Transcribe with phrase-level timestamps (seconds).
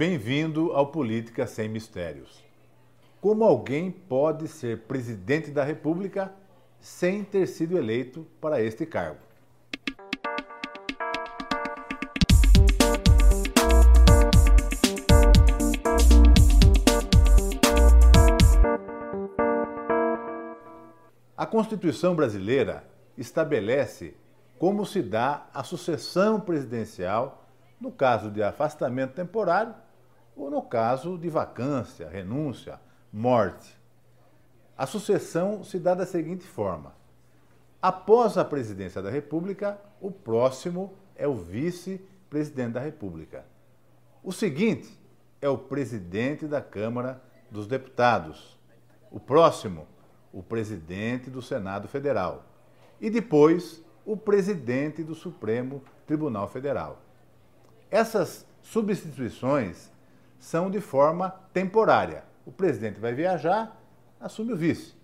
[0.00, 2.42] Bem-vindo ao Política Sem Mistérios.
[3.20, 6.32] Como alguém pode ser presidente da República
[6.80, 9.20] sem ter sido eleito para este cargo?
[21.36, 22.88] A Constituição brasileira
[23.18, 24.16] estabelece
[24.58, 27.46] como se dá a sucessão presidencial
[27.78, 29.74] no caso de afastamento temporário
[30.40, 32.80] ou no caso de vacância, renúncia,
[33.12, 33.78] morte.
[34.76, 36.94] A sucessão se dá da seguinte forma:
[37.82, 43.44] após a presidência da República, o próximo é o vice-presidente da República.
[44.22, 44.98] O seguinte
[45.42, 48.58] é o presidente da Câmara dos Deputados.
[49.10, 49.86] O próximo,
[50.32, 52.44] o presidente do Senado Federal.
[52.98, 57.02] E depois, o presidente do Supremo Tribunal Federal.
[57.90, 59.90] Essas substituições
[60.40, 62.24] são de forma temporária.
[62.44, 63.80] O presidente vai viajar,
[64.18, 64.94] assume o vice.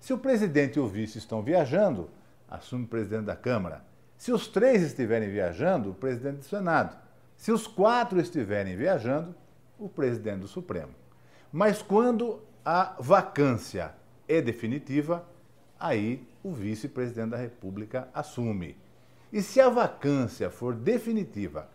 [0.00, 2.10] Se o presidente e o vice estão viajando,
[2.48, 3.84] assume o presidente da Câmara.
[4.16, 6.96] Se os três estiverem viajando, o presidente do Senado.
[7.36, 9.34] Se os quatro estiverem viajando,
[9.78, 10.92] o presidente do Supremo.
[11.52, 13.94] Mas quando a vacância
[14.26, 15.24] é definitiva,
[15.78, 18.76] aí o vice-presidente da República assume.
[19.32, 21.68] E se a vacância for definitiva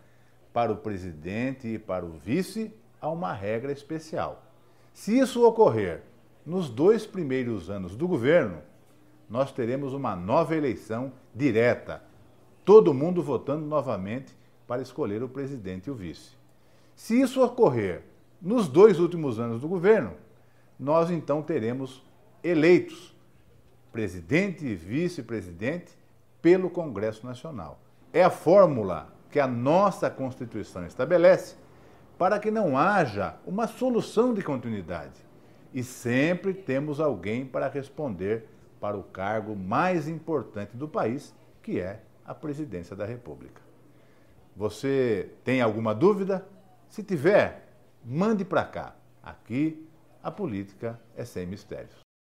[0.52, 2.72] para o presidente e para o vice,
[3.04, 4.42] há uma regra especial.
[4.94, 6.02] Se isso ocorrer
[6.44, 8.62] nos dois primeiros anos do governo,
[9.28, 12.02] nós teremos uma nova eleição direta,
[12.64, 14.34] todo mundo votando novamente
[14.66, 16.30] para escolher o presidente e o vice.
[16.96, 18.04] Se isso ocorrer
[18.40, 20.14] nos dois últimos anos do governo,
[20.78, 22.02] nós então teremos
[22.42, 23.14] eleitos
[23.92, 25.92] presidente e vice-presidente
[26.40, 27.78] pelo Congresso Nacional.
[28.14, 31.56] É a fórmula que a nossa Constituição estabelece
[32.18, 35.20] para que não haja uma solução de continuidade.
[35.72, 38.48] E sempre temos alguém para responder
[38.80, 43.60] para o cargo mais importante do país, que é a presidência da República.
[44.56, 46.46] Você tem alguma dúvida?
[46.88, 47.68] Se tiver,
[48.04, 48.94] mande para cá.
[49.22, 49.88] Aqui
[50.22, 52.03] a política é sem mistérios.